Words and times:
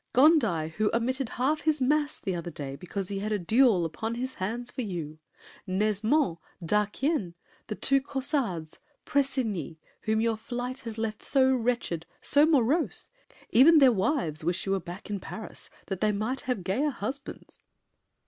Gondi, 0.13 0.69
who 0.77 0.89
omitted 0.95 1.29
half 1.37 1.61
his 1.61 1.79
Mass 1.79 2.17
The 2.17 2.35
other 2.35 2.49
day, 2.49 2.75
because 2.75 3.09
he 3.09 3.19
had 3.19 3.31
a 3.31 3.37
duel 3.37 3.85
Upon 3.85 4.15
his 4.15 4.33
hands 4.33 4.71
for 4.71 4.81
you? 4.81 5.19
Nesmond, 5.67 6.39
D'Arquien, 6.65 7.35
The 7.67 7.75
two 7.75 8.01
Caussades, 8.01 8.79
Pressigny, 9.05 9.77
whom 10.05 10.19
your 10.19 10.37
flight 10.37 10.79
Has 10.79 10.97
left 10.97 11.21
so 11.21 11.53
wretched, 11.53 12.07
so 12.19 12.47
morose, 12.47 13.09
even 13.51 13.77
Their 13.77 13.91
wives 13.91 14.43
wish 14.43 14.65
you 14.65 14.71
were 14.71 14.79
back 14.79 15.11
in 15.11 15.19
Paris, 15.19 15.69
that 15.85 16.01
They 16.01 16.11
might 16.11 16.41
have 16.49 16.63
gayer 16.63 16.89
husbands! 16.89 17.59